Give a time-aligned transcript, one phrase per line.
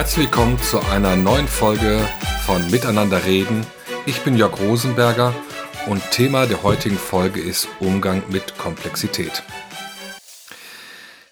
[0.00, 2.00] Herzlich willkommen zu einer neuen Folge
[2.46, 3.66] von Miteinander reden.
[4.06, 5.34] Ich bin Jörg Rosenberger
[5.88, 9.42] und Thema der heutigen Folge ist Umgang mit Komplexität.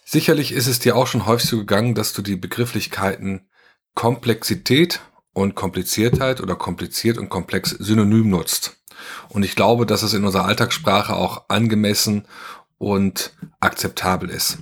[0.05, 3.49] Sicherlich ist es dir auch schon häufig so gegangen, dass du die Begrifflichkeiten
[3.95, 5.01] Komplexität
[5.33, 8.77] und Kompliziertheit oder kompliziert und komplex synonym nutzt.
[9.31, 12.29] Und ich glaube, dass es in unserer Alltagssprache auch angemessen
[12.77, 14.59] und akzeptabel ist.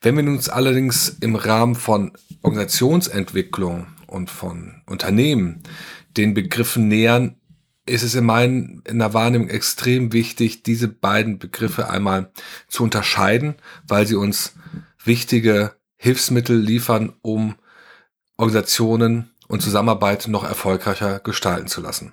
[0.00, 5.62] Wenn wir uns allerdings im Rahmen von Organisationsentwicklung und von Unternehmen
[6.16, 7.36] den Begriffen nähern,
[7.86, 12.30] ist es in, meinen, in der Wahrnehmung extrem wichtig, diese beiden Begriffe einmal
[12.68, 14.54] zu unterscheiden, weil sie uns
[15.04, 17.56] wichtige Hilfsmittel liefern, um
[18.36, 22.12] Organisationen und Zusammenarbeit noch erfolgreicher gestalten zu lassen.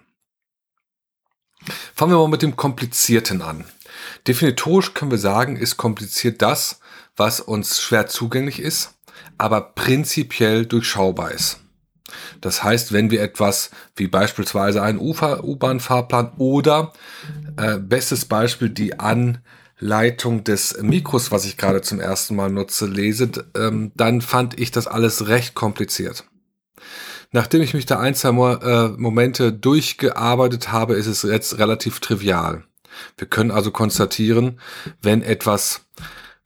[1.96, 3.66] Fangen wir mal mit dem Komplizierten an.
[4.28, 6.80] Definitorisch können wir sagen, ist kompliziert das,
[7.18, 8.94] was uns schwer zugänglich ist,
[9.38, 11.60] aber prinzipiell durchschaubar ist.
[12.40, 16.94] Das heißt, wenn wir etwas wie beispielsweise einen U-Bahn-Fahrplan oder
[17.58, 23.30] äh, bestes Beispiel die Anleitung des Mikros, was ich gerade zum ersten Mal nutze, lese,
[23.56, 26.24] ähm, dann fand ich das alles recht kompliziert.
[27.32, 32.64] Nachdem ich mich da ein, zwei äh, Momente durchgearbeitet habe, ist es jetzt relativ trivial.
[33.18, 34.60] Wir können also konstatieren,
[35.02, 35.86] wenn etwas,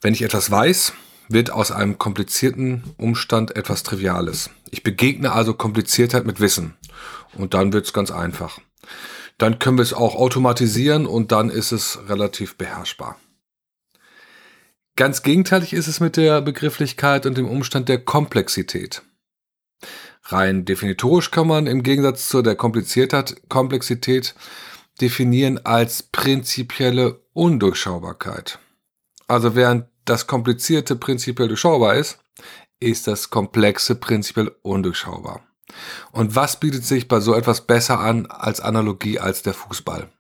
[0.02, 0.94] wenn ich etwas weiß,
[1.30, 4.50] wird aus einem komplizierten Umstand etwas Triviales.
[4.70, 6.76] Ich begegne also Kompliziertheit mit Wissen.
[7.38, 8.60] Und dann wird es ganz einfach.
[9.38, 13.18] Dann können wir es auch automatisieren und dann ist es relativ beherrschbar.
[14.96, 19.04] Ganz gegenteilig ist es mit der Begrifflichkeit und dem Umstand der Komplexität.
[20.26, 24.36] Rein definitorisch kann man im Gegensatz zu der Komplexität
[25.00, 28.60] definieren als prinzipielle Undurchschaubarkeit.
[29.28, 32.20] Also während das Komplizierte prinzipiell durchschaubar ist,
[32.82, 35.42] ist das Komplexe prinzipiell undurchschaubar.
[36.12, 40.12] Und was bietet sich bei so etwas besser an als Analogie als der Fußball?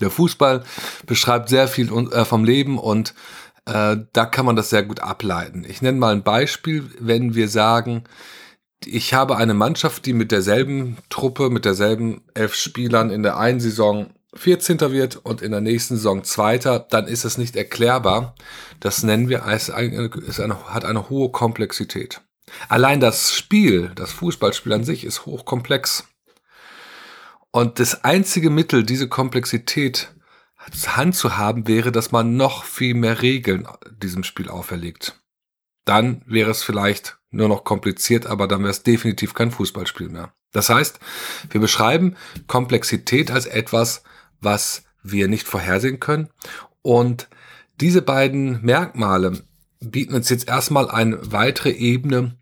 [0.00, 0.64] Der Fußball
[1.04, 3.14] beschreibt sehr viel äh, vom Leben und
[3.66, 5.66] äh, da kann man das sehr gut ableiten.
[5.68, 8.04] Ich nenne mal ein Beispiel, wenn wir sagen,
[8.86, 13.60] ich habe eine Mannschaft, die mit derselben Truppe, mit derselben elf Spielern in der einen
[13.60, 14.80] Saison 14.
[14.92, 18.34] wird und in der nächsten Saison Zweiter, dann ist es nicht erklärbar.
[18.80, 20.10] Das nennen wir als eine,
[20.66, 22.22] hat eine hohe Komplexität.
[22.68, 26.08] Allein das Spiel, das Fußballspiel an sich ist hochkomplex.
[27.50, 30.14] Und das einzige Mittel, diese Komplexität
[30.86, 35.20] Hand zu haben, wäre, dass man noch viel mehr Regeln diesem Spiel auferlegt.
[35.84, 40.32] Dann wäre es vielleicht nur noch kompliziert, aber dann wäre es definitiv kein Fußballspiel mehr.
[40.52, 41.00] Das heißt,
[41.50, 42.16] wir beschreiben
[42.46, 44.04] Komplexität als etwas,
[44.42, 46.28] was wir nicht vorhersehen können.
[46.82, 47.28] Und
[47.80, 49.42] diese beiden Merkmale
[49.80, 52.36] bieten uns jetzt erstmal eine weitere Ebene,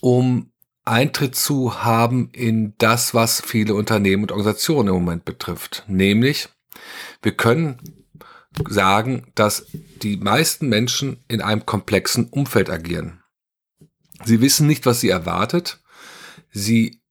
[0.00, 0.50] um
[0.84, 5.84] Eintritt zu haben in das, was viele Unternehmen und Organisationen im Moment betrifft.
[5.86, 6.48] Nämlich,
[7.22, 7.78] wir können
[8.68, 9.66] sagen, dass
[10.02, 13.22] die meisten Menschen in einem komplexen Umfeld agieren.
[14.24, 15.80] Sie wissen nicht, was sie erwartet.
[16.50, 17.01] Sie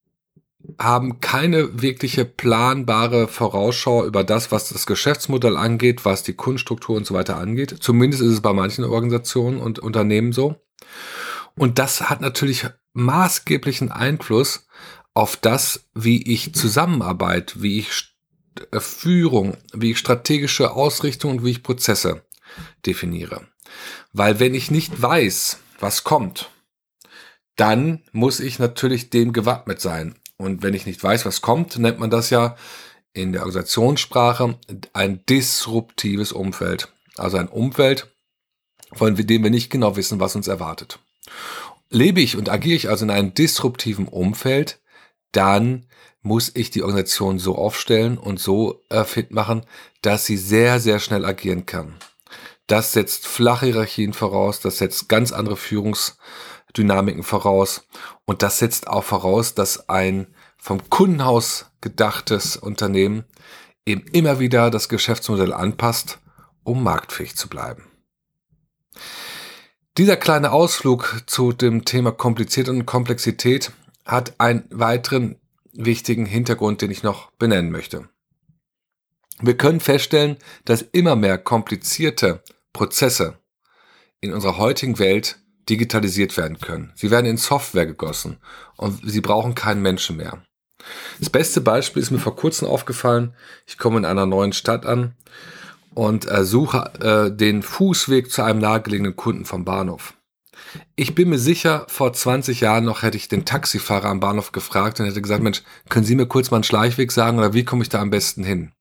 [0.79, 7.05] haben keine wirkliche planbare Vorausschau über das, was das Geschäftsmodell angeht, was die Kunststruktur und
[7.05, 7.77] so weiter angeht.
[7.79, 10.55] Zumindest ist es bei manchen Organisationen und Unternehmen so.
[11.55, 14.67] Und das hat natürlich maßgeblichen Einfluss
[15.13, 18.15] auf das, wie ich Zusammenarbeit, wie ich
[18.71, 22.23] äh, Führung, wie ich strategische Ausrichtung und wie ich Prozesse
[22.85, 23.47] definiere.
[24.13, 26.49] Weil wenn ich nicht weiß, was kommt,
[27.55, 30.15] dann muss ich natürlich dem gewappnet sein.
[30.41, 32.55] Und wenn ich nicht weiß, was kommt, nennt man das ja
[33.13, 34.57] in der Organisationssprache
[34.91, 36.91] ein disruptives Umfeld.
[37.15, 38.07] Also ein Umfeld,
[38.91, 40.97] von dem wir nicht genau wissen, was uns erwartet.
[41.91, 44.79] Lebe ich und agiere ich also in einem disruptiven Umfeld,
[45.31, 45.85] dann
[46.23, 49.63] muss ich die Organisation so aufstellen und so äh, fit machen,
[50.01, 51.95] dass sie sehr, sehr schnell agieren kann.
[52.65, 55.57] Das setzt flache Hierarchien voraus, das setzt ganz andere
[56.71, 57.87] Führungsdynamiken voraus
[58.25, 60.27] und das setzt auch voraus, dass ein
[60.57, 63.25] vom Kundenhaus gedachtes Unternehmen
[63.85, 66.19] eben immer wieder das Geschäftsmodell anpasst,
[66.63, 67.87] um marktfähig zu bleiben.
[69.97, 73.71] Dieser kleine Ausflug zu dem Thema Komplizität und Komplexität
[74.05, 75.35] hat einen weiteren
[75.73, 78.07] wichtigen Hintergrund, den ich noch benennen möchte.
[79.41, 83.39] Wir können feststellen, dass immer mehr komplizierte Prozesse
[84.21, 85.40] in unserer heutigen Welt
[85.71, 86.91] digitalisiert werden können.
[86.95, 88.37] Sie werden in Software gegossen
[88.75, 90.43] und sie brauchen keinen Menschen mehr.
[91.19, 93.33] Das beste Beispiel ist mir vor kurzem aufgefallen.
[93.65, 95.15] Ich komme in einer neuen Stadt an
[95.93, 100.15] und äh, suche äh, den Fußweg zu einem nahegelegenen Kunden vom Bahnhof.
[100.95, 104.99] Ich bin mir sicher, vor 20 Jahren noch hätte ich den Taxifahrer am Bahnhof gefragt
[104.99, 107.83] und hätte gesagt, Mensch, können Sie mir kurz mal einen Schleichweg sagen oder wie komme
[107.83, 108.71] ich da am besten hin?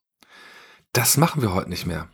[0.93, 2.09] Das machen wir heute nicht mehr.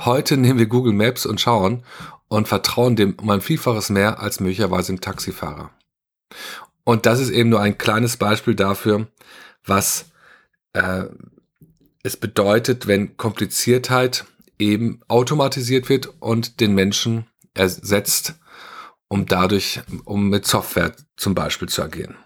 [0.00, 1.84] Heute nehmen wir Google Maps und schauen
[2.28, 5.70] und vertrauen dem um ein Vielfaches mehr als möglicherweise dem Taxifahrer.
[6.84, 9.06] Und das ist eben nur ein kleines Beispiel dafür,
[9.64, 10.06] was
[10.72, 11.04] äh,
[12.02, 14.24] es bedeutet, wenn Kompliziertheit
[14.58, 18.34] eben automatisiert wird und den Menschen ersetzt,
[19.08, 22.16] um dadurch, um mit Software zum Beispiel zu agieren.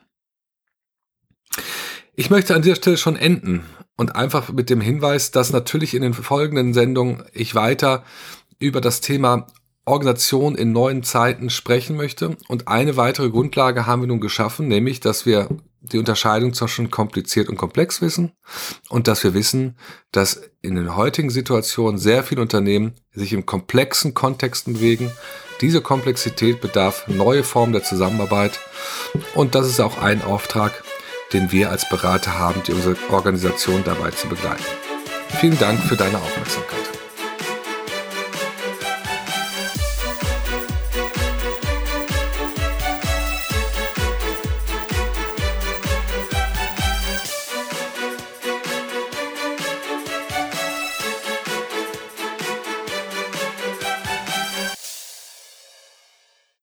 [2.19, 3.63] Ich möchte an dieser Stelle schon enden
[3.99, 8.05] und einfach mit dem Hinweis, dass natürlich in den folgenden Sendungen ich weiter
[8.59, 9.47] über das Thema
[9.85, 12.39] Organisation in neuen Zeiten sprechen möchte.
[12.49, 15.49] Und eine weitere Grundlage haben wir nun geschaffen, nämlich, dass wir
[15.83, 18.33] die Unterscheidung zwischen kompliziert und komplex wissen
[18.89, 19.77] und dass wir wissen,
[20.11, 25.13] dass in den heutigen Situationen sehr viele Unternehmen sich in komplexen Kontexten bewegen.
[25.61, 28.59] Diese Komplexität bedarf neue Formen der Zusammenarbeit
[29.35, 30.83] und das ist auch ein Auftrag,
[31.37, 34.65] den wir als Berater haben, die unsere Organisation dabei zu begleiten.
[35.39, 36.96] Vielen Dank für deine Aufmerksamkeit.